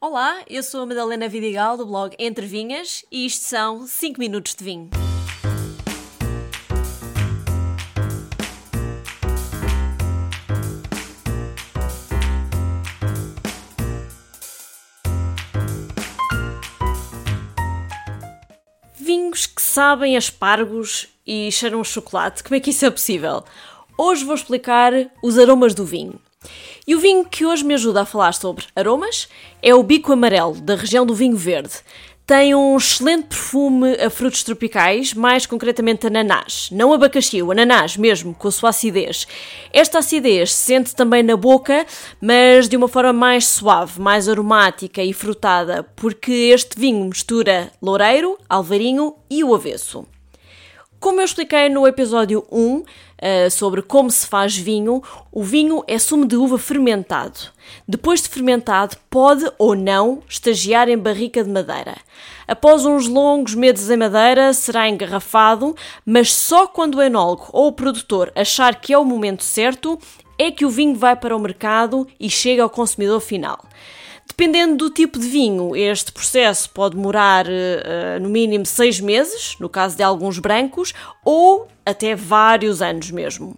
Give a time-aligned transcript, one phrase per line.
[0.00, 4.54] Olá, eu sou a Madalena Vidigal do blog Entre Vinhas e isto são 5 minutos
[4.54, 4.90] de vinho.
[18.94, 23.42] Vinhos que sabem aspargos e cheiram chocolate, como é que isso é possível?
[23.98, 24.92] Hoje vou explicar
[25.24, 26.20] os aromas do vinho.
[26.86, 29.28] E o vinho que hoje me ajuda a falar sobre aromas
[29.62, 31.74] é o Bico Amarelo, da região do Vinho Verde.
[32.28, 36.68] Tem um excelente perfume a frutos tropicais, mais concretamente ananás.
[36.70, 39.26] Não abacaxi, o ananás mesmo, com a sua acidez.
[39.72, 41.86] Esta acidez se sente também na boca,
[42.20, 48.36] mas de uma forma mais suave, mais aromática e frutada, porque este vinho mistura loureiro,
[48.46, 50.06] alvarinho e o avesso.
[51.00, 52.84] Como eu expliquei no episódio 1 uh,
[53.18, 57.38] eh, sobre como se faz vinho, o vinho é sumo de uva fermentado.
[57.86, 61.96] Depois de fermentado, pode ou não estagiar em barrica de madeira.
[62.48, 67.72] Após uns longos meses em madeira, será engarrafado, mas só quando o enólogo ou o
[67.72, 70.00] produtor achar que é o momento certo
[70.36, 73.60] é que o vinho vai para o mercado e chega ao consumidor final.
[74.28, 79.68] Dependendo do tipo de vinho, este processo pode demorar uh, no mínimo seis meses, no
[79.68, 83.56] caso de alguns brancos, ou até vários anos mesmo.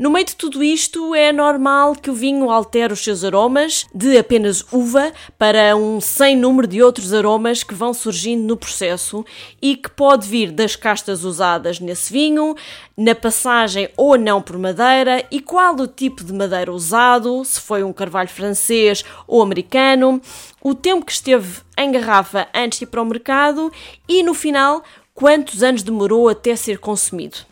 [0.00, 4.16] No meio de tudo isto, é normal que o vinho altere os seus aromas de
[4.16, 9.22] apenas uva para um sem número de outros aromas que vão surgindo no processo
[9.60, 12.56] e que pode vir das castas usadas nesse vinho,
[12.96, 17.84] na passagem ou não por madeira e qual o tipo de madeira usado, se foi
[17.84, 20.18] um carvalho francês ou americano,
[20.62, 23.70] o tempo que esteve em garrafa antes de ir para o mercado
[24.08, 27.49] e no final quantos anos demorou até ser consumido.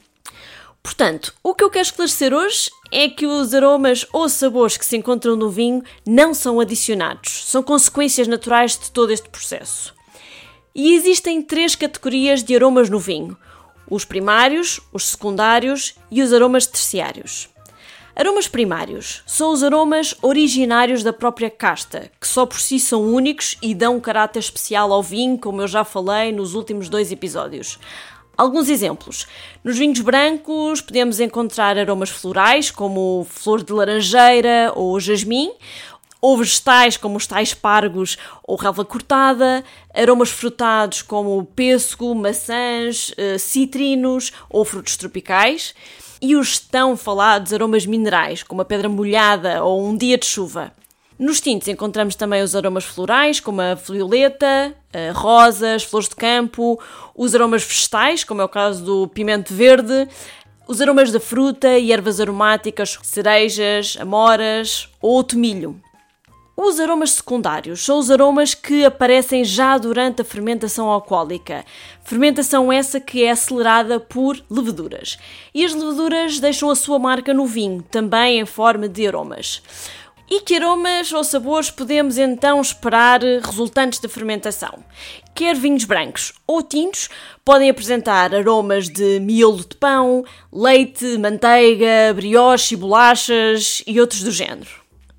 [0.88, 4.96] Portanto, o que eu quero esclarecer hoje é que os aromas ou sabores que se
[4.96, 9.94] encontram no vinho não são adicionados, são consequências naturais de todo este processo.
[10.74, 13.36] E existem três categorias de aromas no vinho:
[13.86, 17.50] os primários, os secundários e os aromas terciários.
[18.16, 23.58] Aromas primários são os aromas originários da própria casta, que só por si são únicos
[23.60, 27.78] e dão um caráter especial ao vinho, como eu já falei nos últimos dois episódios.
[28.38, 29.26] Alguns exemplos.
[29.64, 35.50] Nos vinhos brancos podemos encontrar aromas florais, como flor de laranjeira ou jasmim,
[36.20, 43.38] ou vegetais como os tais pargos ou relva cortada, aromas frutados como pêssego, maçãs, eh,
[43.38, 45.74] citrinos ou frutos tropicais,
[46.22, 50.72] e os tão falados aromas minerais, como a pedra molhada ou um dia de chuva.
[51.18, 56.80] Nos tintos encontramos também os aromas florais, como a violeta, a rosas, flores de campo,
[57.12, 60.06] os aromas vegetais, como é o caso do pimento verde,
[60.68, 65.80] os aromas da fruta e ervas aromáticas, cerejas, amoras ou tomilho.
[66.56, 71.64] Os aromas secundários são os aromas que aparecem já durante a fermentação alcoólica.
[72.04, 75.18] Fermentação essa que é acelerada por leveduras.
[75.54, 79.62] E as leveduras deixam a sua marca no vinho, também em forma de aromas.
[80.30, 84.84] E que aromas ou sabores podemos então esperar resultantes da fermentação?
[85.34, 87.08] Quer vinhos brancos ou tintos,
[87.42, 90.22] podem apresentar aromas de miolo de pão,
[90.52, 94.68] leite, manteiga, brioche, bolachas e outros do género.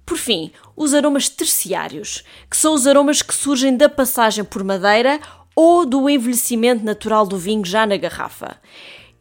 [0.05, 5.19] Por fim, os aromas terciários, que são os aromas que surgem da passagem por madeira
[5.55, 8.57] ou do envelhecimento natural do vinho já na garrafa.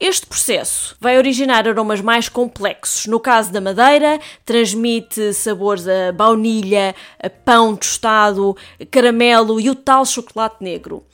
[0.00, 3.06] Este processo vai originar aromas mais complexos.
[3.06, 8.56] No caso da madeira, transmite sabores a baunilha, a pão tostado,
[8.92, 11.04] caramelo e o tal chocolate negro.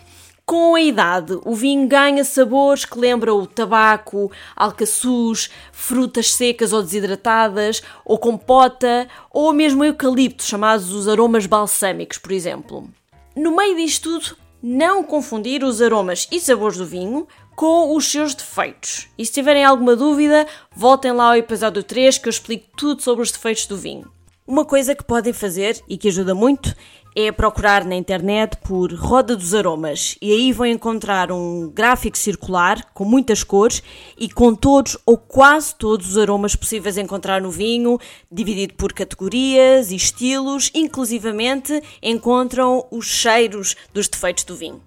[0.45, 6.83] Com a idade, o vinho ganha sabores que lembram o tabaco, alcaçuz, frutas secas ou
[6.83, 12.87] desidratadas, ou compota, ou mesmo eucalipto, chamados os aromas balsâmicos, por exemplo.
[13.35, 14.37] No meio disto tudo,
[14.67, 19.09] não confundir os aromas e sabores do vinho com os seus defeitos.
[19.17, 23.23] E se tiverem alguma dúvida, voltem lá ao episódio 3 que eu explico tudo sobre
[23.23, 24.11] os defeitos do vinho.
[24.47, 26.75] Uma coisa que podem fazer e que ajuda muito
[27.17, 32.93] é procurar na internet por Roda dos Aromas e aí vão encontrar um gráfico circular
[32.93, 33.83] com muitas cores
[34.19, 37.99] e com todos ou quase todos os aromas possíveis encontrar no vinho,
[38.31, 44.83] dividido por categorias e estilos, inclusivamente encontram os cheiros dos defeitos do vinho.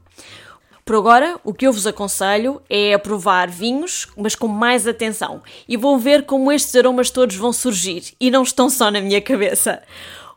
[0.87, 5.75] Por agora, o que eu vos aconselho é provar vinhos, mas com mais atenção, e
[5.75, 9.83] vão ver como estes aromas todos vão surgir e não estão só na minha cabeça.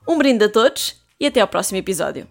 [0.09, 2.27] Um brinde a todos e até ao próximo episódio.